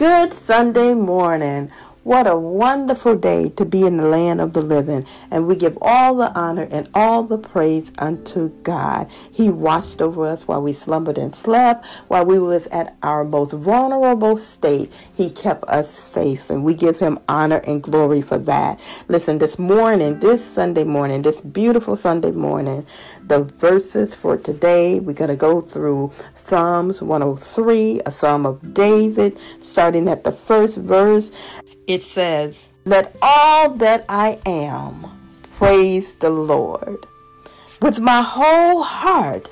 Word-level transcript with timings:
Good 0.00 0.32
Sunday 0.32 0.94
morning. 0.94 1.70
What 2.02 2.26
a 2.26 2.34
wonderful 2.34 3.14
day 3.14 3.50
to 3.50 3.66
be 3.66 3.84
in 3.84 3.98
the 3.98 4.06
land 4.06 4.40
of 4.40 4.54
the 4.54 4.62
living. 4.62 5.04
And 5.30 5.46
we 5.46 5.54
give 5.54 5.76
all 5.82 6.14
the 6.14 6.32
honor 6.32 6.66
and 6.70 6.88
all 6.94 7.22
the 7.22 7.36
praise 7.36 7.92
unto 7.98 8.48
God. 8.62 9.10
He 9.30 9.50
watched 9.50 10.00
over 10.00 10.24
us 10.24 10.48
while 10.48 10.62
we 10.62 10.72
slumbered 10.72 11.18
and 11.18 11.34
slept, 11.34 11.84
while 12.08 12.24
we 12.24 12.38
was 12.38 12.66
at 12.68 12.96
our 13.02 13.22
most 13.22 13.52
vulnerable 13.52 14.38
state. 14.38 14.90
He 15.14 15.28
kept 15.28 15.64
us 15.64 15.90
safe 15.90 16.48
and 16.48 16.64
we 16.64 16.74
give 16.74 16.96
him 16.96 17.18
honor 17.28 17.60
and 17.66 17.82
glory 17.82 18.22
for 18.22 18.38
that. 18.38 18.80
Listen, 19.08 19.36
this 19.36 19.58
morning, 19.58 20.20
this 20.20 20.42
Sunday 20.42 20.84
morning, 20.84 21.20
this 21.20 21.42
beautiful 21.42 21.96
Sunday 21.96 22.32
morning, 22.32 22.86
the 23.26 23.44
verses 23.44 24.14
for 24.14 24.38
today, 24.38 25.00
we're 25.00 25.12
going 25.12 25.28
to 25.28 25.36
go 25.36 25.60
through 25.60 26.12
Psalms 26.34 27.02
103, 27.02 28.00
a 28.06 28.10
Psalm 28.10 28.46
of 28.46 28.72
David, 28.72 29.38
starting 29.60 30.08
at 30.08 30.24
the 30.24 30.32
first 30.32 30.78
verse 30.78 31.30
it 31.92 32.04
says, 32.04 32.70
Let 32.84 33.16
all 33.20 33.70
that 33.70 34.04
I 34.08 34.38
am 34.46 35.06
praise 35.56 36.14
the 36.14 36.30
Lord. 36.30 37.06
With 37.82 37.98
my 37.98 38.22
whole 38.22 38.82
heart, 38.82 39.50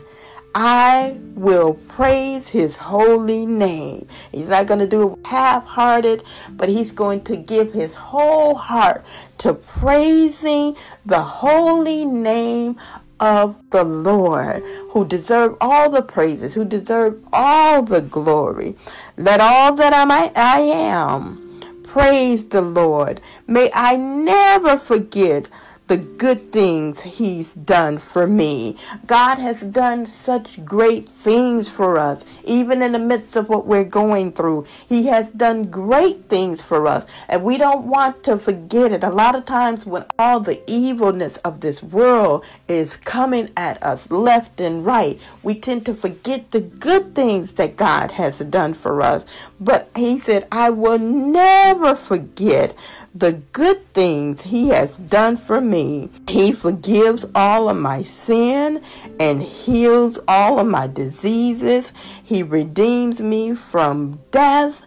I 0.55 1.17
will 1.35 1.75
praise 1.75 2.49
his 2.49 2.77
holy 2.77 3.45
name. 3.45 4.07
He's 4.33 4.49
not 4.49 4.67
going 4.67 4.81
to 4.81 4.87
do 4.87 5.13
it 5.13 5.27
half 5.27 5.65
hearted, 5.65 6.23
but 6.51 6.69
he's 6.69 6.93
going 6.93 7.23
to 7.25 7.37
give 7.37 7.73
his 7.73 7.95
whole 7.95 8.55
heart 8.55 9.05
to 9.39 9.55
praising 9.55 10.77
the 11.05 11.23
holy 11.23 12.05
name 12.05 12.77
of 13.21 13.57
the 13.71 13.83
Lord, 13.83 14.63
who 14.91 15.05
deserve 15.05 15.57
all 15.61 15.91
the 15.91 16.03
praises, 16.03 16.55
who 16.55 16.65
deserve 16.65 17.21
all 17.33 17.83
the 17.83 18.01
glory. 18.01 18.77
Let 19.17 19.41
all 19.41 19.75
that 19.75 19.93
I, 19.93 20.31
I 20.37 20.61
am 20.61 21.48
Praise 21.89 22.45
the 22.45 22.61
Lord. 22.61 23.23
May 23.47 23.71
I 23.73 23.97
never 23.97 24.77
forget 24.77 25.49
the 25.87 25.97
good 25.97 26.53
things 26.53 27.01
he's 27.01 27.55
done 27.55 27.97
for 27.97 28.27
me. 28.27 28.77
God 29.07 29.37
has 29.37 29.63
done 29.63 30.05
such 30.05 30.63
great 30.63 31.09
things 31.09 31.67
for 31.71 31.97
us, 31.97 32.27
even 32.45 32.83
in 32.83 32.93
the 32.93 32.99
midst 32.99 33.37
of 33.37 33.49
what 33.49 33.67
we're 33.67 33.85
going 33.85 34.33
through. 34.33 34.67
He 34.87 35.07
has 35.07 35.31
done 35.31 35.71
great 35.71 36.29
things 36.29 36.61
for 36.61 36.87
us, 36.87 37.07
and 37.27 37.43
we 37.43 37.57
don't 37.57 37.87
want 37.87 38.23
to 38.25 38.37
forget 38.37 38.93
it. 38.93 39.03
A 39.03 39.09
lot 39.09 39.35
of 39.35 39.47
times, 39.47 39.87
when 39.87 40.05
all 40.19 40.41
the 40.41 40.63
evilness 40.71 41.39
of 41.39 41.63
this 41.63 41.83
world 41.83 42.45
is 42.69 42.99
coming 42.99 43.51
at 43.57 43.83
us 43.83 44.11
left 44.11 44.61
and 44.61 44.85
right, 44.85 45.19
we 45.43 45.55
tend 45.55 45.87
to 45.87 45.95
forget 45.95 46.51
the 46.51 46.61
good 46.61 47.15
things 47.15 47.55
that 47.55 47.77
God 47.77 48.11
has 48.13 48.39
done 48.41 48.75
for 48.75 49.01
us. 49.01 49.25
But 49.61 49.91
he 49.97 50.21
said, 50.21 50.47
I 50.53 50.71
will 50.71 50.99
never 50.99 51.97
forget 51.97 52.77
the 53.15 53.33
good 53.53 53.93
things 53.93 54.43
he 54.43 54.69
has 54.69 54.97
done 54.97 55.37
for 55.37 55.61
me. 55.61 56.11
He 56.29 56.53
forgives 56.53 57.27
all 57.35 57.69
of 57.69 57.77
my 57.77 58.05
sin 58.05 58.83
and 59.19 59.43
heals 59.43 60.19
all 60.29 60.61
of 60.61 60.67
my 60.69 60.87
diseases. 60.87 61.93
He 62.23 62.43
redeems 62.43 63.21
me 63.21 63.55
from 63.55 64.21
death 64.31 64.81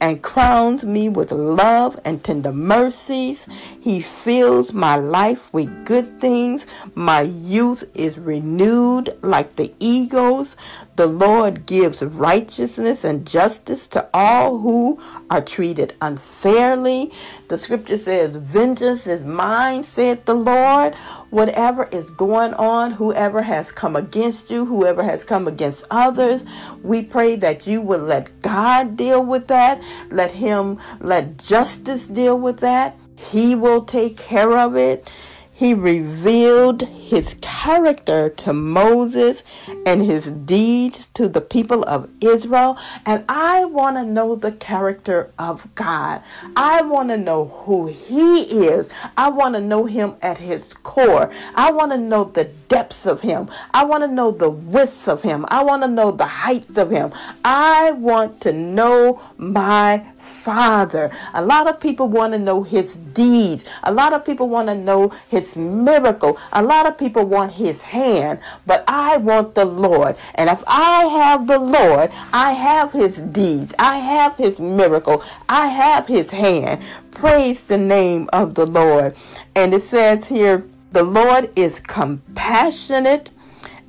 and 0.00 0.22
crowns 0.22 0.84
me 0.84 1.08
with 1.08 1.32
love 1.32 1.98
and 2.04 2.22
tender 2.22 2.52
mercies. 2.52 3.46
He 3.80 4.00
fills 4.00 4.72
my 4.72 4.96
life 4.96 5.52
with 5.52 5.84
good 5.84 6.20
things. 6.20 6.66
My 6.94 7.22
youth 7.22 7.84
is 7.94 8.18
renewed 8.18 9.16
like 9.22 9.56
the 9.56 9.74
eagles. 9.80 10.56
The 10.96 11.06
Lord 11.06 11.66
gives 11.66 12.02
righteousness 12.02 13.04
and 13.04 13.26
justice 13.26 13.86
to 13.88 14.08
all 14.12 14.58
who 14.58 15.00
are 15.30 15.40
treated 15.40 15.94
unfairly. 16.00 17.12
The 17.48 17.58
scripture 17.58 17.98
says, 17.98 18.36
Vengeance 18.36 19.06
is 19.06 19.22
mine, 19.24 19.82
said 19.82 20.26
the 20.26 20.34
Lord. 20.34 20.94
Whatever 21.30 21.88
is 21.92 22.10
going 22.10 22.54
on, 22.54 22.92
whoever 22.92 23.42
has 23.42 23.70
come 23.70 23.96
against 23.96 24.50
you, 24.50 24.64
whoever 24.66 25.02
has 25.02 25.24
come 25.24 25.46
against 25.46 25.84
others, 25.90 26.42
we 26.82 27.02
pray 27.02 27.36
that 27.36 27.66
you 27.66 27.80
will 27.80 28.00
let 28.00 28.40
God 28.42 28.96
deal 28.96 29.24
with 29.24 29.46
that. 29.48 29.80
Let 30.10 30.32
Him, 30.32 30.78
let 31.00 31.38
justice 31.38 32.06
deal 32.06 32.38
with 32.38 32.58
that. 32.60 32.96
He 33.16 33.54
will 33.54 33.84
take 33.84 34.16
care 34.16 34.56
of 34.56 34.76
it. 34.76 35.10
He 35.58 35.74
revealed 35.74 36.82
his 36.82 37.34
character 37.40 38.28
to 38.30 38.52
Moses 38.52 39.42
and 39.84 40.04
his 40.04 40.26
deeds 40.26 41.08
to 41.14 41.26
the 41.26 41.40
people 41.40 41.82
of 41.82 42.08
Israel. 42.20 42.78
And 43.04 43.24
I 43.28 43.64
want 43.64 43.96
to 43.96 44.04
know 44.04 44.36
the 44.36 44.52
character 44.52 45.32
of 45.36 45.66
God. 45.74 46.22
I 46.54 46.82
want 46.82 47.08
to 47.08 47.16
know 47.16 47.46
who 47.46 47.88
he 47.88 48.42
is. 48.68 48.86
I 49.16 49.30
want 49.30 49.56
to 49.56 49.60
know 49.60 49.86
him 49.86 50.14
at 50.22 50.38
his 50.38 50.72
core. 50.84 51.28
I 51.56 51.72
want 51.72 51.90
to 51.90 51.98
know 51.98 52.22
the 52.22 52.44
depths 52.44 53.04
of 53.04 53.22
him. 53.22 53.50
I 53.74 53.84
want 53.84 54.04
to 54.04 54.08
know 54.08 54.30
the 54.30 54.50
width 54.50 55.08
of 55.08 55.22
him. 55.22 55.44
I 55.48 55.64
want 55.64 55.82
to 55.82 55.88
know 55.88 56.12
the 56.12 56.24
heights 56.24 56.76
of 56.76 56.92
him. 56.92 57.12
I 57.44 57.90
want 57.90 58.40
to 58.42 58.52
know 58.52 59.20
my 59.36 60.06
Father. 60.28 61.10
A 61.34 61.44
lot 61.44 61.66
of 61.66 61.80
people 61.80 62.08
want 62.08 62.32
to 62.32 62.38
know 62.38 62.62
his 62.62 62.94
deeds. 62.94 63.64
A 63.82 63.92
lot 63.92 64.12
of 64.12 64.24
people 64.24 64.48
want 64.48 64.68
to 64.68 64.74
know 64.74 65.12
his 65.28 65.56
miracle. 65.56 66.38
A 66.52 66.62
lot 66.62 66.86
of 66.86 66.96
people 66.96 67.24
want 67.24 67.52
his 67.52 67.80
hand, 67.82 68.38
but 68.66 68.84
I 68.86 69.16
want 69.16 69.54
the 69.54 69.64
Lord. 69.64 70.16
And 70.34 70.48
if 70.48 70.62
I 70.66 71.04
have 71.06 71.46
the 71.46 71.58
Lord, 71.58 72.12
I 72.32 72.52
have 72.52 72.92
his 72.92 73.16
deeds. 73.16 73.74
I 73.78 73.96
have 73.98 74.36
his 74.36 74.60
miracle. 74.60 75.22
I 75.48 75.66
have 75.66 76.06
his 76.06 76.30
hand. 76.30 76.82
Praise 77.10 77.62
the 77.62 77.78
name 77.78 78.28
of 78.32 78.54
the 78.54 78.66
Lord. 78.66 79.16
And 79.54 79.74
it 79.74 79.82
says 79.82 80.26
here, 80.26 80.64
the 80.92 81.02
Lord 81.02 81.50
is 81.56 81.80
compassionate 81.80 83.30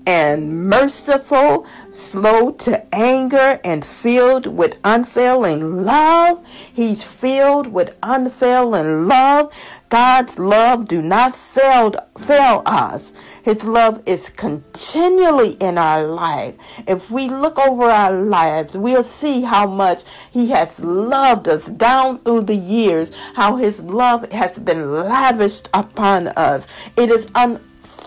and 0.10 0.68
merciful, 0.68 1.68
slow 1.94 2.50
to 2.50 2.96
anger, 2.96 3.60
and 3.64 3.86
filled 3.86 4.48
with 4.48 4.76
unfailing 4.84 5.86
love. 5.86 6.44
He's 6.74 7.04
filled 7.04 7.68
with 7.68 7.96
unfailing 8.02 9.08
love. 9.08 9.54
God's 9.90 10.40
love 10.40 10.88
do 10.88 11.04
not 11.04 11.36
fail, 11.36 11.94
fail 12.18 12.64
us. 12.66 13.14
His 13.44 13.64
love 13.64 14.02
is 14.08 14.30
continually 14.30 15.52
in 15.60 15.78
our 15.78 16.04
life. 16.04 16.56
If 16.88 17.12
we 17.12 17.30
look 17.30 17.60
over 17.60 17.84
our 17.84 18.12
lives, 18.12 18.76
we'll 18.76 19.04
see 19.04 19.42
how 19.42 19.68
much 19.68 20.02
he 20.32 20.50
has 20.50 20.80
loved 20.80 21.48
us 21.48 21.68
down 21.68 22.18
through 22.20 22.44
the 22.44 22.56
years, 22.56 23.12
how 23.36 23.58
his 23.58 23.80
love 23.82 24.32
has 24.32 24.58
been 24.58 24.92
lavished 24.92 25.70
upon 25.72 26.30
us. 26.30 26.66
It 26.98 27.12
is 27.12 27.28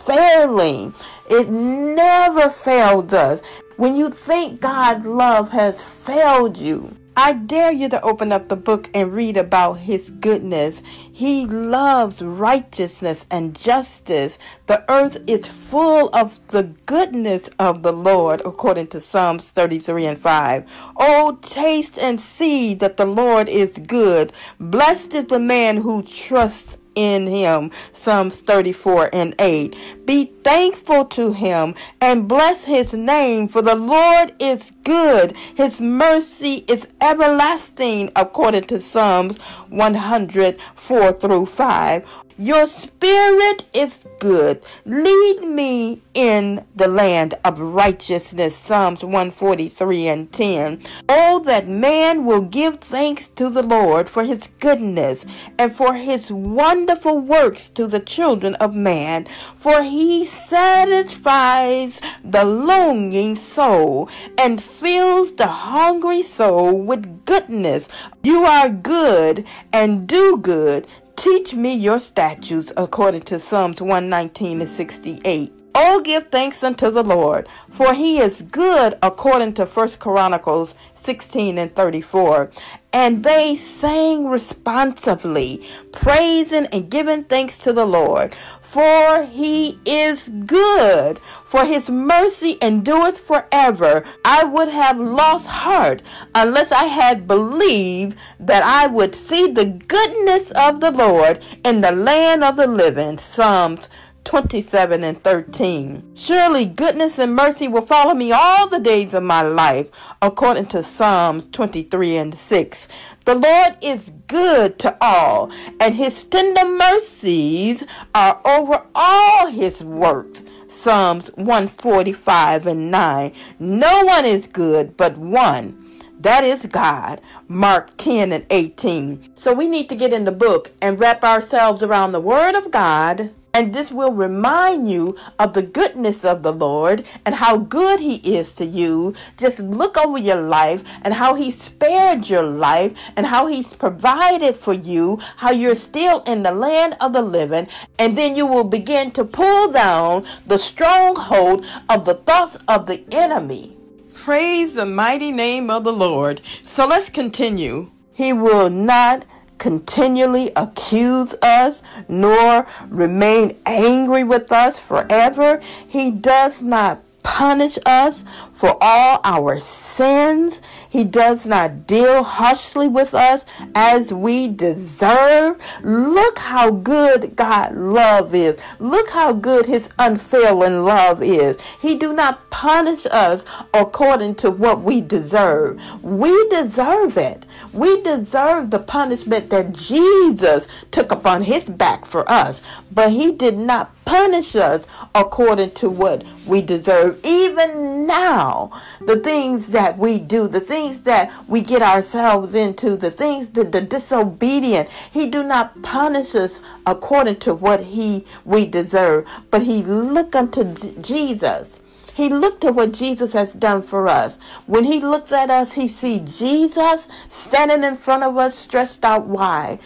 unfailing. 0.09 0.95
It 1.29 1.49
never 1.49 2.51
failed 2.51 3.13
us. 3.15 3.41
When 3.77 3.97
you 3.97 4.11
think 4.11 4.61
God's 4.61 5.07
love 5.07 5.51
has 5.51 5.83
failed 5.83 6.57
you, 6.57 6.97
I 7.15 7.35
dare 7.35 7.73
you 7.73 7.91
to 7.91 8.01
open 8.01 8.33
up 8.33 8.49
the 8.49 8.57
book 8.57 8.89
and 8.95 9.13
read 9.13 9.37
about 9.37 9.75
his 9.75 10.09
goodness. 10.09 10.81
He 11.13 11.45
loves 11.45 12.23
righteousness 12.23 13.27
and 13.31 13.55
justice. 13.55 14.39
The 14.67 14.83
earth 14.91 15.19
is 15.27 15.47
full 15.47 16.09
of 16.15 16.41
the 16.49 16.63
goodness 16.87 17.51
of 17.59 17.83
the 17.83 17.93
Lord, 17.93 18.41
according 18.47 18.87
to 18.89 19.01
Psalms 19.01 19.45
33 19.45 20.07
and 20.07 20.21
5. 20.21 20.65
Oh, 20.97 21.39
taste 21.43 21.99
and 21.99 22.19
see 22.19 22.73
that 22.75 22.97
the 22.97 23.07
Lord 23.07 23.49
is 23.49 23.77
good. 23.87 24.33
Blessed 24.59 25.13
is 25.13 25.27
the 25.27 25.39
man 25.39 25.79
who 25.79 26.03
trusts 26.03 26.79
in 26.95 27.27
him. 27.27 27.71
Psalms 27.93 28.37
34 28.37 29.11
and 29.13 29.35
8. 29.39 29.77
Be 30.07 30.33
thankful 30.45 31.05
to 31.07 31.33
him 31.33 31.75
and 32.01 32.29
bless 32.29 32.65
his 32.65 32.93
name, 32.93 33.49
for 33.49 33.63
the 33.63 33.75
Lord 33.75 34.35
is 34.39 34.63
good. 34.85 35.37
His 35.55 35.81
mercy 35.81 36.65
is 36.69 36.87
everlasting, 37.01 38.11
according 38.17 38.65
to 38.65 38.81
Psalms 38.81 39.37
104 39.69 41.13
through 41.13 41.47
5. 41.47 42.05
Your 42.39 42.67
spirit 42.67 43.65
is 43.73 43.99
good. 44.19 44.63
Lead 44.85 45.43
me 45.43 46.03
in 46.15 46.65
the 46.75 46.89
land 46.89 47.35
of 47.45 47.61
righteousness. 47.61 48.57
Psalms 48.57 49.05
143 49.05 50.09
and 50.09 50.33
10. 50.33 50.83
Oh, 51.09 51.41
that 51.45 51.69
man 51.69 52.25
will 52.25 52.41
give 52.41 52.79
thanks 52.79 53.29
to 53.37 53.51
the 53.51 53.63
Lord 53.63 54.09
for 54.09 54.25
his 54.25 54.49
goodness 54.61 55.25
and 55.59 55.77
for 55.77 55.95
his 55.95 56.33
wonderful 56.33 57.19
works 57.19 57.69
to 57.71 57.87
the 57.87 58.01
children 58.01 58.55
of 58.57 58.75
man. 58.75 59.29
For 59.59 59.83
he 59.83 60.25
satisfies 60.49 62.01
the 62.25 62.45
longing 62.45 63.37
soul 63.37 64.09
and 64.39 64.63
fills 64.63 65.35
the 65.35 65.47
hungry 65.47 66.23
soul 66.23 66.73
with 66.73 67.25
goodness. 67.25 67.87
You 68.23 68.45
are 68.45 68.69
good 68.69 69.47
and 69.73 70.07
do 70.07 70.37
good 70.37 70.87
Teach 71.17 71.55
me 71.55 71.75
your 71.75 72.01
statutes 72.01 72.73
according 72.77 73.23
to 73.23 73.39
Psalms 73.39 73.81
119 73.81 74.63
and 74.63 74.71
68. 74.71 75.53
Oh, 75.75 76.01
give 76.01 76.29
thanks 76.31 76.65
unto 76.65 76.91
the 76.91 77.05
Lord, 77.05 77.49
for 77.71 77.95
he 77.95 78.19
is 78.19 78.43
good, 78.43 78.95
according 79.03 79.55
to 79.55 79.67
First 79.67 80.01
Chronicles 80.01 80.75
16 81.05 81.59
and 81.59 81.75
34. 81.75 82.51
And 82.93 83.25
they 83.25 83.57
sang 83.57 84.29
responsively, 84.29 85.67
praising 85.93 86.67
and 86.67 86.91
giving 86.91 87.25
thanks 87.25 87.59
to 87.59 87.73
the 87.73 87.87
Lord. 87.87 88.35
For 88.61 89.25
he 89.25 89.79
is 89.85 90.29
good, 90.47 91.19
for 91.19 91.67
his 91.67 91.91
mercy 91.91 92.57
endureth 92.63 93.19
forever. 93.19 94.03
I 94.25 94.45
would 94.45 94.69
have 94.69 94.99
lost 94.99 95.47
heart 95.47 96.03
unless 96.35 96.73
I 96.73 96.85
had 96.85 97.27
believed 97.27 98.17
that 98.41 98.63
I 98.63 98.87
would 98.87 99.15
see 99.15 99.47
the 99.47 99.67
goodness 99.67 100.51
of 100.53 100.81
the 100.81 100.91
Lord 100.91 101.43
in 101.65 101.83
the 101.83 101.93
land 101.93 102.43
of 102.43 102.57
the 102.57 102.67
living. 102.67 103.19
Psalms 103.19 103.89
27 104.25 105.05
and 105.05 105.23
13. 105.23 106.15
Surely 106.15 106.65
goodness 106.65 107.19
and 107.19 107.35
mercy 107.35 107.69
will 107.69 107.87
follow 107.87 108.15
me 108.15 108.33
all 108.33 108.69
the 108.69 108.79
days 108.79 109.15
of 109.15 109.23
my 109.23 109.43
life, 109.43 109.89
according 110.21 110.67
to 110.67 110.83
Psalms 110.83 111.49
23 111.53 112.17
and 112.17 112.39
6. 112.39 112.87
The 113.25 113.35
Lord 113.35 113.77
is 113.81 114.13
good 114.27 114.79
to 114.81 114.97
all, 115.01 115.51
and 115.81 115.95
his 115.95 116.25
tender 116.25 116.65
mercies 116.65 117.85
are 118.15 118.41
over 118.45 118.85
all 118.95 119.49
his 119.49 119.83
works. 119.83 120.41
Psalms 120.69 121.29
145 121.35 122.67
and 122.67 122.91
9. 122.91 123.33
No 123.59 124.05
one 124.05 124.25
is 124.25 124.47
good 124.47 124.97
but 124.97 125.17
one. 125.19 125.79
That 126.19 126.45
is 126.45 126.67
God. 126.67 127.21
Mark 127.49 127.97
10 127.97 128.33
and 128.33 128.47
18. 128.51 129.33
So 129.35 129.53
we 129.53 129.67
need 129.69 129.89
to 129.89 129.97
get 129.97 130.13
in 130.13 130.25
the 130.25 130.33
book 130.33 130.71
and 130.81 130.99
wrap 130.99 131.25
ourselves 131.25 131.83
around 131.83 132.13
the 132.13 132.21
Word 132.21 132.55
of 132.55 132.71
God 132.71 133.33
and 133.55 133.73
this 133.73 133.93
will 133.93 134.13
remind 134.13 134.91
you 134.91 135.17
of 135.39 135.53
the 135.53 135.63
goodness 135.63 136.25
of 136.25 136.43
the 136.43 136.53
Lord 136.53 137.05
and 137.25 137.35
how 137.35 137.59
good 137.59 138.01
He 138.01 138.17
is 138.37 138.55
to 138.55 138.65
you. 138.65 139.15
Just 139.37 139.59
look 139.59 139.97
over 139.99 140.19
your 140.19 140.41
life 140.41 140.83
and 141.03 141.15
how 141.15 141.35
He 141.35 141.51
spared 141.51 142.29
your 142.29 142.43
life 142.43 142.97
and 143.17 143.27
how 143.27 143.47
He's 143.47 143.75
provided 143.75 144.57
for 144.57 144.73
you, 144.73 145.19
how 145.37 145.51
you're 145.51 145.77
still 145.77 146.23
in 146.23 146.43
the 146.43 146.53
land 146.53 146.97
of 147.01 147.13
the 147.13 147.23
living. 147.23 147.69
And 147.99 148.17
then 148.17 148.37
you 148.37 148.47
will 148.47 148.65
begin 148.65 149.11
to 149.13 149.25
pull 149.25 149.71
down 149.71 150.25
the 150.47 150.59
stronghold 150.59 151.67
of 151.89 152.05
the 152.05 152.15
thoughts 152.15 152.57
of 152.69 152.87
the 152.87 153.05
enemy. 153.13 153.77
Praise 154.15 154.75
the 154.75 154.87
mighty 154.87 155.33
name 155.33 155.69
of 155.69 155.85
the 155.85 155.93
Lord. 155.93 156.41
So 156.63 156.87
let's 156.87 157.11
continue. 157.11 157.91
He 158.13 158.33
will 158.33 158.71
not 158.71 159.25
continually 159.59 160.51
accuse 160.57 161.35
us, 161.43 161.83
nor 162.09 162.67
remain 162.89 163.57
angry 163.67 164.25
with 164.25 164.51
us 164.53 164.79
forever. 164.79 165.61
He 165.87 166.11
does 166.11 166.63
not 166.63 167.03
punish 167.23 167.79
us 167.87 168.25
for 168.53 168.77
all 168.81 169.21
our 169.25 169.61
sins. 169.61 170.61
He 170.89 171.05
does 171.05 171.47
not 171.47 171.87
deal 171.87 172.23
harshly 172.23 172.89
with 172.89 173.15
us 173.15 173.45
as 173.75 174.13
we 174.13 174.49
deserve. 174.49 175.61
Look 175.83 176.39
how 176.39 176.71
good 176.71 177.35
God's 177.35 177.77
love 177.77 178.35
is. 178.35 178.61
Look 178.79 179.11
how 179.11 179.33
good 179.33 179.67
his 179.67 179.89
unfailing 179.99 180.85
love 180.85 181.23
is. 181.23 181.61
He 181.81 181.97
do 181.97 182.13
not 182.13 182.51
punish 182.51 183.07
us 183.07 183.45
according 183.75 184.37
to 184.37 184.51
what 184.51 184.83
we 184.83 185.01
deserve. 185.01 185.81
We 186.03 186.49
deserve 186.49 187.17
it. 187.17 187.47
We 187.73 188.03
deserve 188.03 188.71
the 188.71 188.79
punishment 188.79 189.51
that 189.51 189.73
Jesus 189.73 190.67
took 190.91 191.11
upon 191.11 191.43
his 191.43 191.65
back 191.65 192.05
for 192.05 192.31
us. 192.31 192.61
But 192.91 193.11
he 193.11 193.33
did 193.33 193.57
not 193.57 193.93
punish 194.13 194.55
us 194.55 194.87
according 195.15 195.71
to 195.71 195.89
what 195.89 196.23
we 196.45 196.61
deserve. 196.61 197.19
Even 197.25 198.07
now, 198.07 198.71
the 199.01 199.17
things 199.17 199.69
that 199.69 199.97
we 199.97 200.19
do, 200.19 200.47
the 200.47 200.61
things 200.61 201.01
that 201.01 201.33
we 201.49 201.63
get 201.63 201.81
ourselves 201.81 202.55
into, 202.55 202.95
the 202.95 203.11
things 203.11 203.49
that 203.55 203.73
the 203.73 203.81
disobedient, 203.81 204.87
he 205.11 205.25
do 205.25 205.43
not 205.43 205.81
punish 205.83 206.35
us 206.35 206.61
according 206.85 207.37
to 207.37 207.55
what 207.55 207.81
he 207.81 208.27
we 208.45 208.67
deserve, 208.67 209.27
but 209.51 209.63
he 209.63 209.83
look 209.83 210.37
unto 210.37 210.75
Jesus. 211.01 211.81
He 212.13 212.29
looked 212.29 212.67
at 212.67 212.75
what 212.75 212.93
Jesus 212.93 213.33
has 213.33 213.55
done 213.55 213.83
for 213.83 214.09
us. 214.09 214.37
When 214.67 214.85
he 214.85 215.01
looks 215.01 215.33
at 215.33 215.49
us, 215.49 215.73
he 215.73 215.89
sees 215.89 216.39
Jesus 216.39 217.09
standing 217.31 217.83
in 217.83 217.97
front 217.97 218.25
of 218.25 218.37
us, 218.37 218.55
stressed 218.59 219.07
out. 219.07 219.25
Why? 219.25 219.79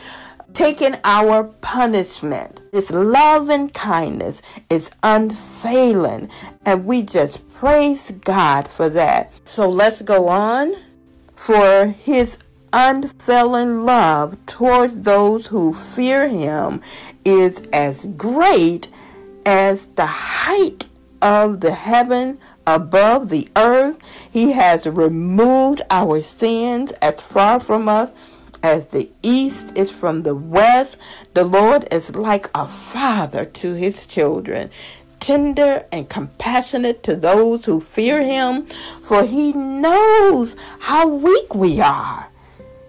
Taken 0.56 0.96
our 1.04 1.44
punishment. 1.44 2.62
His 2.72 2.90
love 2.90 3.50
and 3.50 3.74
kindness 3.74 4.40
is 4.70 4.90
unfailing, 5.02 6.30
and 6.64 6.86
we 6.86 7.02
just 7.02 7.46
praise 7.52 8.10
God 8.24 8.66
for 8.66 8.88
that. 8.88 9.34
So 9.46 9.68
let's 9.68 10.00
go 10.00 10.28
on. 10.28 10.74
For 11.34 11.88
his 11.88 12.38
unfailing 12.72 13.84
love 13.84 14.38
towards 14.46 15.02
those 15.02 15.48
who 15.48 15.74
fear 15.74 16.26
him 16.26 16.80
is 17.22 17.60
as 17.70 18.06
great 18.16 18.88
as 19.44 19.86
the 19.96 20.06
height 20.06 20.88
of 21.20 21.60
the 21.60 21.74
heaven 21.74 22.38
above 22.66 23.28
the 23.28 23.46
earth. 23.56 23.98
He 24.30 24.52
has 24.52 24.86
removed 24.86 25.82
our 25.90 26.22
sins 26.22 26.92
as 27.02 27.20
far 27.20 27.60
from 27.60 27.90
us 27.90 28.10
as 28.62 28.86
the 28.86 29.10
east 29.22 29.72
is 29.76 29.90
from 29.90 30.22
the 30.22 30.34
west. 30.34 30.96
The 31.34 31.44
Lord 31.44 31.86
is 31.92 32.14
like 32.14 32.50
a 32.54 32.66
father 32.66 33.44
to 33.44 33.74
his 33.74 34.06
children, 34.06 34.70
tender 35.20 35.86
and 35.92 36.08
compassionate 36.08 37.02
to 37.04 37.16
those 37.16 37.64
who 37.64 37.80
fear 37.80 38.22
him, 38.22 38.66
for 39.04 39.24
he 39.24 39.52
knows 39.52 40.56
how 40.80 41.06
weak 41.06 41.54
we 41.54 41.80
are. 41.80 42.28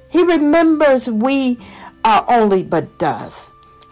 He 0.10 0.24
remembers 0.24 1.08
we 1.08 1.60
are 2.04 2.26
only 2.28 2.64
but 2.64 2.98
dust. 3.00 3.42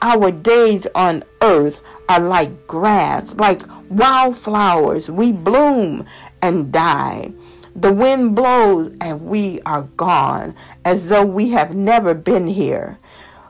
Our 0.01 0.31
days 0.31 0.87
on 0.95 1.23
earth 1.41 1.79
are 2.07 2.19
like 2.19 2.67
grass, 2.67 3.33
like 3.35 3.61
wildflowers. 3.89 5.09
We 5.09 5.31
bloom 5.31 6.05
and 6.41 6.71
die. 6.71 7.31
The 7.75 7.93
wind 7.93 8.35
blows 8.35 8.93
and 9.01 9.25
we 9.25 9.59
are 9.65 9.83
gone 9.97 10.55
as 10.85 11.09
though 11.09 11.25
we 11.25 11.49
have 11.49 11.75
never 11.75 12.13
been 12.13 12.47
here. 12.47 12.97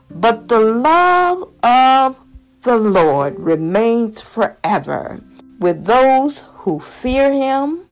But 0.10 0.48
the 0.48 0.60
love 0.60 1.50
of 1.63 2.16
the 2.63 2.77
Lord 2.77 3.39
remains 3.39 4.22
forever 4.22 5.22
with 5.60 5.86
those 5.86 6.44
who 6.56 6.80
fear 6.80 7.31
him 7.31 7.84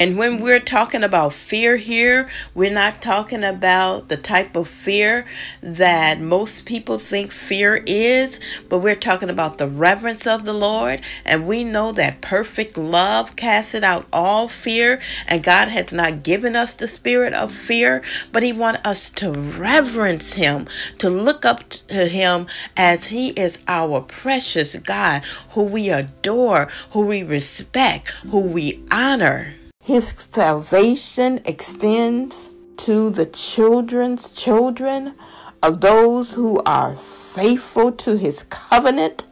And 0.00 0.16
when 0.16 0.38
we're 0.40 0.60
talking 0.60 1.02
about 1.02 1.32
fear 1.32 1.76
here, 1.76 2.28
we're 2.54 2.72
not 2.72 3.02
talking 3.02 3.42
about 3.42 4.08
the 4.08 4.16
type 4.16 4.54
of 4.54 4.68
fear 4.68 5.26
that 5.60 6.20
most 6.20 6.66
people 6.66 6.98
think 6.98 7.32
fear 7.32 7.82
is, 7.84 8.38
but 8.68 8.78
we're 8.78 8.94
talking 8.94 9.28
about 9.28 9.58
the 9.58 9.68
reverence 9.68 10.24
of 10.24 10.44
the 10.44 10.52
Lord. 10.52 11.00
And 11.24 11.48
we 11.48 11.64
know 11.64 11.90
that 11.92 12.20
perfect 12.20 12.78
love 12.78 13.34
casts 13.34 13.74
out 13.74 14.06
all 14.12 14.46
fear. 14.46 15.00
And 15.26 15.42
God 15.42 15.68
has 15.68 15.92
not 15.92 16.22
given 16.22 16.54
us 16.54 16.74
the 16.74 16.86
spirit 16.86 17.34
of 17.34 17.52
fear, 17.52 18.02
but 18.30 18.44
He 18.44 18.52
wants 18.52 18.80
us 18.84 19.10
to 19.10 19.32
reverence 19.32 20.34
Him, 20.34 20.68
to 20.98 21.10
look 21.10 21.44
up 21.44 21.68
to 21.68 22.06
Him 22.06 22.46
as 22.76 23.06
He 23.06 23.30
is 23.30 23.58
our 23.66 24.00
precious 24.00 24.76
God, 24.76 25.24
who 25.50 25.64
we 25.64 25.90
adore, 25.90 26.68
who 26.92 27.06
we 27.06 27.24
respect, 27.24 28.08
who 28.30 28.40
we 28.40 28.84
honor. 28.92 29.54
His 29.88 30.12
salvation 30.34 31.40
extends 31.46 32.50
to 32.76 33.08
the 33.08 33.24
children's 33.24 34.32
children 34.32 35.14
of 35.62 35.80
those 35.80 36.32
who 36.32 36.60
are 36.66 36.94
faithful 36.94 37.92
to 37.92 38.18
his 38.18 38.44
covenant, 38.50 39.24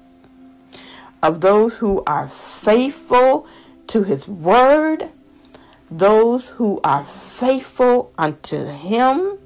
of 1.22 1.42
those 1.42 1.76
who 1.76 2.02
are 2.06 2.30
faithful 2.30 3.46
to 3.88 4.02
his 4.04 4.26
word, 4.26 5.10
those 5.90 6.48
who 6.48 6.80
are 6.82 7.04
faithful 7.04 8.10
unto 8.16 8.64
him, 8.64 9.36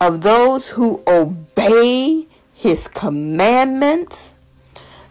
of 0.00 0.22
those 0.22 0.70
who 0.70 1.02
obey 1.06 2.26
his 2.54 2.88
commandments. 2.88 4.32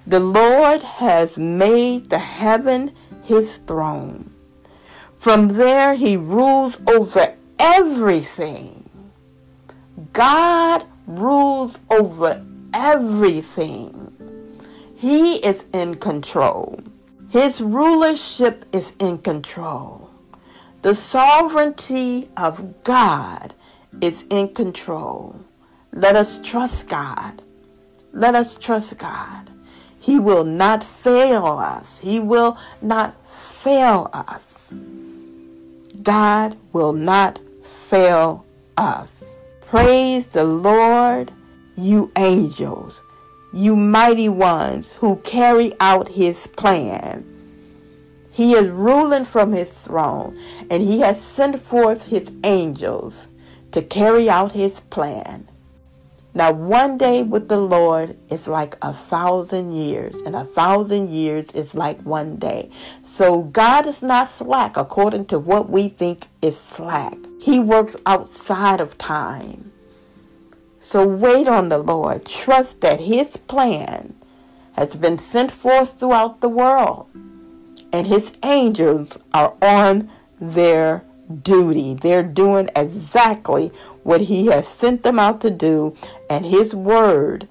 The 0.07 0.19
Lord 0.19 0.81
has 0.81 1.38
made 1.38 2.10
the 2.10 2.17
heaven 2.17 2.95
his 3.22 3.60
throne 3.67 4.31
from 5.25 5.48
there, 5.48 5.96
he 5.96 6.15
rules 6.15 6.77
over 6.86 7.34
everything. 7.58 8.88
God 10.13 10.86
rules 11.08 11.79
over 11.89 12.46
everything. 12.75 14.13
He 14.96 15.38
is 15.38 15.63
in 15.74 15.96
control. 15.96 16.79
His 17.29 17.60
rulership 17.60 18.65
is 18.72 18.94
in 19.00 19.17
control. 19.17 20.12
The 20.84 20.94
sovereignty 20.94 22.29
of 22.38 22.84
God 22.84 23.55
is 24.01 24.25
in 24.29 24.53
control. 24.53 25.44
Let 25.91 26.15
us 26.15 26.39
trust 26.44 26.86
God. 26.88 27.41
Let 28.13 28.36
us 28.36 28.53
trust 28.53 29.00
God. 29.00 29.50
He 30.00 30.20
will 30.20 30.44
not 30.44 30.84
fail 30.84 31.48
us. 31.48 31.98
He 32.00 32.20
will 32.20 32.60
not 32.79 33.15
fail 33.63 34.12
us. 34.13 34.70
God 36.05 36.55
will 36.71 36.93
not 36.93 37.39
fail 37.89 38.45
us. 38.77 39.35
Praise 39.62 40.27
the 40.27 40.43
Lord, 40.43 41.31
you 41.75 42.12
angels, 42.15 43.01
you 43.51 43.75
mighty 43.75 44.29
ones 44.29 44.93
who 44.93 45.15
carry 45.17 45.74
out 45.79 46.07
his 46.07 46.45
plan. 46.45 47.25
He 48.29 48.53
is 48.53 48.69
ruling 48.69 49.25
from 49.25 49.51
his 49.51 49.71
throne, 49.71 50.39
and 50.69 50.83
he 50.83 51.00
has 51.00 51.19
sent 51.19 51.59
forth 51.59 52.03
his 52.03 52.31
angels 52.43 53.27
to 53.71 53.81
carry 53.81 54.29
out 54.29 54.51
his 54.51 54.81
plan. 54.91 55.50
Now, 56.35 56.51
one 56.51 56.97
day 56.97 57.23
with 57.23 57.47
the 57.47 57.61
Lord 57.61 58.17
is 58.29 58.45
like 58.45 58.75
a 58.81 58.91
thousand 58.91 59.71
years, 59.71 60.15
and 60.25 60.35
a 60.35 60.43
thousand 60.43 61.09
years 61.09 61.45
is 61.51 61.73
like 61.73 62.01
one 62.01 62.35
day. 62.35 62.69
So, 63.05 63.43
God 63.43 63.87
is 63.87 64.01
not 64.01 64.29
slack 64.29 64.75
according 64.75 65.27
to 65.27 65.39
what 65.39 65.69
we 65.69 65.87
think 65.87 66.27
is 66.41 66.59
slack. 66.59 67.15
He 67.39 67.57
works 67.57 67.95
outside 68.05 68.81
of 68.81 68.97
time. 68.97 69.71
So, 70.81 71.07
wait 71.07 71.47
on 71.47 71.69
the 71.69 71.77
Lord. 71.77 72.25
Trust 72.25 72.81
that 72.81 72.99
His 72.99 73.37
plan 73.37 74.13
has 74.73 74.93
been 74.93 75.17
sent 75.17 75.53
forth 75.53 75.97
throughout 75.97 76.41
the 76.41 76.49
world, 76.49 77.07
and 77.93 78.07
His 78.07 78.33
angels 78.43 79.17
are 79.33 79.53
on 79.61 80.11
their 80.41 81.01
duty. 81.43 81.93
They're 81.93 82.23
doing 82.23 82.69
exactly 82.75 83.71
what 84.05 84.21
he 84.21 84.45
has 84.45 84.67
sent 84.67 85.01
them 85.01 85.17
out 85.17 85.41
to 85.41 85.50
do, 85.50 85.95
and 86.29 86.45
his 86.45 86.75
word, 86.75 87.47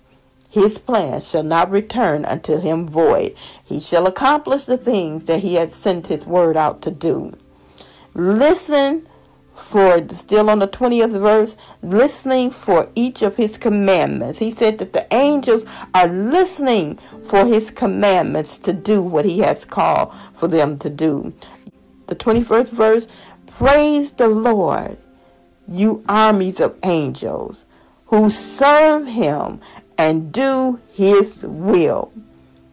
his 0.49 0.79
plan, 0.79 1.21
shall 1.21 1.43
not 1.43 1.69
return 1.69 2.25
unto 2.25 2.61
him 2.61 2.87
void. 2.87 3.35
He 3.65 3.81
shall 3.81 4.07
accomplish 4.07 4.65
the 4.65 4.79
things 4.79 5.25
that 5.25 5.41
he 5.41 5.57
has 5.57 5.75
sent 5.75 6.07
his 6.07 6.25
word 6.25 6.57
out 6.57 6.81
to 6.83 6.93
do. 6.93 7.33
Listen 8.15 9.09
for, 9.57 10.07
still 10.17 10.49
on 10.49 10.61
the 10.61 10.69
20th 10.69 11.21
verse, 11.21 11.57
listening 11.83 12.53
for 12.53 12.89
each 12.95 13.21
of 13.23 13.35
his 13.35 13.59
commandments. 13.59 14.39
He 14.39 14.53
said 14.53 14.79
that 14.79 14.93
the 14.93 15.13
angels 15.13 15.65
are 15.93 16.07
listening 16.07 17.01
for 17.27 17.47
his 17.47 17.73
commandments 17.73 18.59
to 18.59 18.73
do 18.73 19.03
what 19.03 19.25
he 19.25 19.41
has 19.41 19.65
called 19.65 20.15
for 20.35 20.47
them 20.47 20.79
to 20.79 20.89
do. 20.89 21.35
The 22.07 22.15
21st 22.15 22.69
verse, 22.69 23.09
praise 23.49 24.13
the 24.13 24.29
Lord 24.29 24.99
you 25.69 26.05
armies 26.09 26.61
of 26.61 26.77
angels 26.83 27.65
who 28.07 28.31
serve 28.31 29.07
him 29.07 29.61
and 29.99 30.33
do 30.33 30.81
his 30.93 31.43
will. 31.43 32.13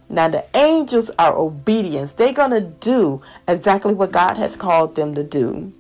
Now, 0.10 0.28
the 0.28 0.46
angels 0.58 1.10
are 1.18 1.34
obedience. 1.34 2.12
They're 2.12 2.34
going 2.34 2.52
to 2.52 2.62
do 2.62 3.22
exactly 3.48 3.94
what 3.94 4.12
God 4.12 4.36
has 4.38 4.56
called 4.56 4.96
them 4.96 5.16
to 5.16 5.24
do. 5.24 5.72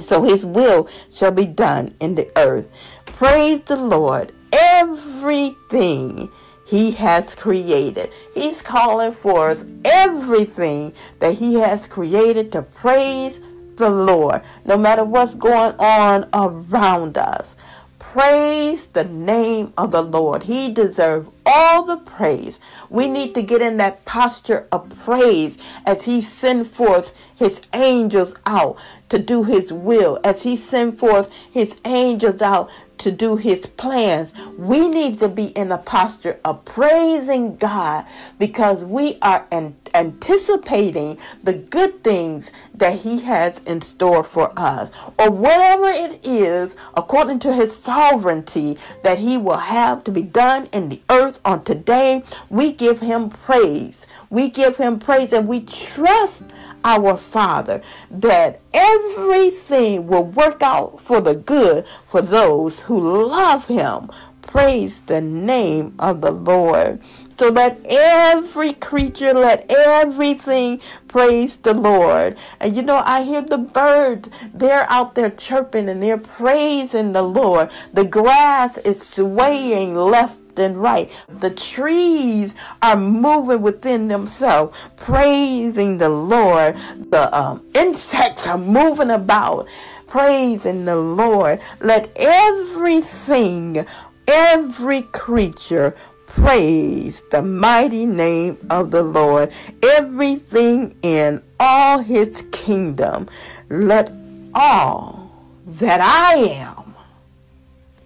So 0.00 0.22
his 0.22 0.46
will 0.46 0.88
shall 1.12 1.32
be 1.32 1.46
done 1.46 1.94
in 2.00 2.14
the 2.14 2.30
earth. 2.36 2.66
Praise 3.06 3.60
the 3.62 3.76
Lord. 3.76 4.32
Everything 4.52 6.30
he 6.64 6.92
has 6.92 7.34
created. 7.34 8.10
He's 8.34 8.62
calling 8.62 9.12
forth 9.12 9.66
everything 9.84 10.92
that 11.18 11.34
he 11.34 11.54
has 11.54 11.86
created 11.86 12.52
to 12.52 12.62
praise 12.62 13.40
the 13.78 13.90
Lord, 13.90 14.42
no 14.64 14.76
matter 14.76 15.04
what's 15.04 15.34
going 15.34 15.74
on 15.78 16.28
around 16.34 17.16
us. 17.16 17.54
Praise 17.98 18.86
the 18.86 19.04
name 19.04 19.72
of 19.76 19.92
the 19.92 20.02
Lord. 20.02 20.44
He 20.44 20.72
deserves 20.72 21.28
all 21.44 21.84
the 21.84 21.98
praise. 21.98 22.58
We 22.88 23.06
need 23.06 23.34
to 23.34 23.42
get 23.42 23.60
in 23.60 23.76
that 23.76 24.04
posture 24.06 24.66
of 24.72 24.88
praise 25.04 25.58
as 25.86 26.02
he 26.04 26.22
send 26.22 26.66
forth 26.66 27.12
his 27.34 27.60
angels 27.74 28.34
out 28.46 28.78
to 29.10 29.18
do 29.18 29.44
his 29.44 29.72
will, 29.72 30.18
as 30.24 30.42
he 30.42 30.56
send 30.56 30.98
forth 30.98 31.30
his 31.50 31.76
angels 31.84 32.40
out 32.40 32.70
to 32.98 33.10
do 33.10 33.36
his 33.36 33.66
plans. 33.66 34.32
We 34.56 34.88
need 34.88 35.18
to 35.18 35.28
be 35.28 35.46
in 35.46 35.72
a 35.72 35.78
posture 35.78 36.40
of 36.44 36.64
praising 36.64 37.56
God 37.56 38.06
because 38.38 38.84
we 38.84 39.18
are 39.22 39.46
an 39.50 39.76
anticipating 39.94 41.18
the 41.42 41.54
good 41.54 42.02
things 42.04 42.50
that 42.74 43.00
he 43.00 43.20
has 43.20 43.60
in 43.66 43.80
store 43.80 44.22
for 44.22 44.52
us 44.56 44.90
or 45.18 45.30
whatever 45.30 45.88
it 45.88 46.26
is 46.26 46.74
according 46.94 47.38
to 47.40 47.52
his 47.52 47.76
sovereignty 47.76 48.78
that 49.02 49.18
he 49.18 49.36
will 49.36 49.56
have 49.56 50.04
to 50.04 50.10
be 50.10 50.22
done 50.22 50.68
in 50.72 50.88
the 50.88 51.00
earth 51.10 51.40
on 51.44 51.64
today 51.64 52.22
we 52.48 52.72
give 52.72 53.00
him 53.00 53.30
praise 53.30 54.06
we 54.30 54.48
give 54.48 54.76
him 54.76 54.98
praise 54.98 55.32
and 55.32 55.48
we 55.48 55.60
trust 55.60 56.42
our 56.84 57.16
Father 57.16 57.82
that 58.10 58.60
everything 58.72 60.06
will 60.06 60.24
work 60.24 60.62
out 60.62 61.00
for 61.00 61.20
the 61.20 61.34
good 61.34 61.86
for 62.06 62.22
those 62.22 62.80
who 62.80 63.00
love 63.00 63.66
him. 63.66 64.10
Praise 64.42 65.02
the 65.02 65.20
name 65.20 65.94
of 65.98 66.22
the 66.22 66.30
Lord. 66.30 67.00
So 67.38 67.50
let 67.50 67.78
every 67.84 68.72
creature, 68.72 69.34
let 69.34 69.70
everything 69.70 70.80
praise 71.06 71.58
the 71.58 71.74
Lord. 71.74 72.38
And 72.58 72.74
you 72.74 72.82
know, 72.82 73.02
I 73.04 73.22
hear 73.22 73.42
the 73.42 73.58
birds, 73.58 74.30
they're 74.54 74.90
out 74.90 75.14
there 75.14 75.30
chirping 75.30 75.88
and 75.88 76.02
they're 76.02 76.18
praising 76.18 77.12
the 77.12 77.22
Lord. 77.22 77.70
The 77.92 78.04
grass 78.04 78.78
is 78.78 79.06
swaying 79.06 79.94
left 79.94 80.47
and 80.58 80.76
right. 80.76 81.10
The 81.28 81.50
trees 81.50 82.54
are 82.82 82.96
moving 82.96 83.62
within 83.62 84.08
themselves, 84.08 84.76
praising 84.96 85.98
the 85.98 86.08
Lord. 86.08 86.76
The 87.10 87.34
um, 87.36 87.64
insects 87.74 88.46
are 88.46 88.58
moving 88.58 89.10
about, 89.10 89.68
praising 90.06 90.84
the 90.84 90.96
Lord. 90.96 91.60
Let 91.80 92.10
everything, 92.16 93.86
every 94.26 95.02
creature 95.02 95.96
praise 96.26 97.22
the 97.30 97.42
mighty 97.42 98.06
name 98.06 98.58
of 98.70 98.90
the 98.90 99.02
Lord. 99.02 99.52
Everything 99.82 100.96
in 101.02 101.42
all 101.58 101.98
his 101.98 102.44
kingdom, 102.52 103.28
let 103.68 104.12
all 104.54 105.30
that 105.66 106.00
I 106.00 106.36
am 106.36 106.88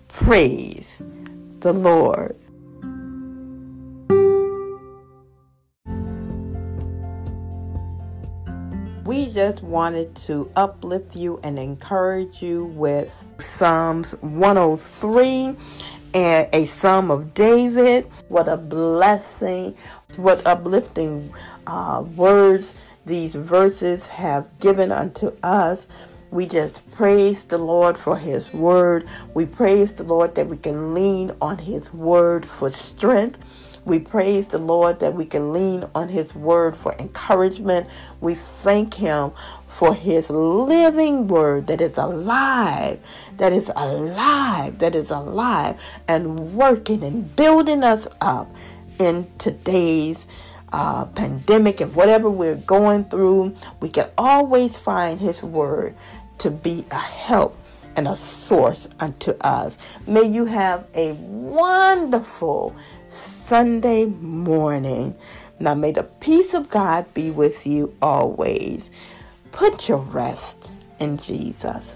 praise 0.09 0.97
the 1.61 1.73
Lord. 1.73 2.37
Just 9.33 9.63
wanted 9.63 10.15
to 10.15 10.51
uplift 10.57 11.17
you 11.17 11.41
and 11.43 11.59
encourage 11.59 12.43
you 12.43 12.67
with 12.67 13.13
Psalms 13.39 14.13
103 14.21 15.57
and 16.15 16.49
a 16.53 16.67
Psalm 16.67 17.11
of 17.11 17.33
David. 17.33 18.11
What 18.29 18.47
a 18.49 18.59
blessing, 18.59 19.75
what 20.17 20.47
uplifting 20.47 21.33
uh, 21.67 22.05
words 22.15 22.73
these 23.07 23.35
verses 23.35 24.07
have 24.07 24.47
given 24.61 24.93
unto 24.93 25.35
us. 25.43 25.87
We 26.31 26.47
just 26.47 26.89
praise 26.93 27.45
the 27.45 27.59
Lord 27.59 27.97
for 27.97 28.19
His 28.19 28.53
word. 28.53 29.09
We 29.35 29.47
praise 29.47 29.93
the 29.93 30.05
Lord 30.05 30.35
that 30.35 30.47
we 30.47 30.59
can 30.59 30.95
lean 30.95 31.33
on 31.41 31.59
His 31.59 31.93
word 31.93 32.45
for 32.47 32.71
strength. 32.71 33.39
We 33.85 33.99
praise 33.99 34.47
the 34.47 34.59
Lord 34.59 35.01
that 35.01 35.15
we 35.15 35.25
can 35.25 35.53
lean 35.53 35.85
on 35.95 36.09
His 36.09 36.35
word 36.35 36.77
for 36.77 36.95
encouragement. 36.99 37.89
We 38.21 38.35
thank 38.35 38.95
Him 38.95 39.33
for 39.67 39.95
His 39.95 40.31
living 40.31 41.27
word 41.27 41.67
that 41.67 41.81
is 41.81 41.97
alive, 41.97 43.01
that 43.39 43.53
is 43.53 43.71
alive, 43.75 44.79
that 44.79 44.95
is 44.95 45.11
alive, 45.11 45.81
and 46.07 46.55
working 46.55 47.03
and 47.03 47.35
building 47.35 47.83
us 47.83 48.07
up 48.21 48.49
in 48.99 49.29
today's 49.39 50.27
uh, 50.73 51.05
pandemic 51.07 51.81
and 51.81 51.95
whatever 51.95 52.31
we're 52.31 52.55
going 52.55 53.05
through. 53.07 53.57
We 53.81 53.89
can 53.89 54.11
always 54.17 54.77
find 54.77 55.21
His 55.21 55.43
word 55.43 55.97
to 56.39 56.51
be 56.51 56.87
a 56.93 56.99
help 56.99 57.59
and 57.97 58.09
a 58.09 58.17
source 58.17 58.89
unto 59.01 59.33
us. 59.41 59.77
May 60.07 60.25
you 60.25 60.45
have 60.47 60.87
a 60.95 61.13
wonderful 61.13 62.75
Sunday 63.13 64.07
morning. 64.07 65.17
Now 65.61 65.75
may 65.75 65.93
the 65.93 66.05
peace 66.05 66.55
of 66.55 66.69
God 66.69 67.13
be 67.15 67.31
with 67.31 67.67
you 67.67 67.95
always. 68.03 68.83
Put 69.53 69.89
your 69.89 69.99
rest 69.99 70.71
in 70.99 71.19
Jesus. 71.19 71.93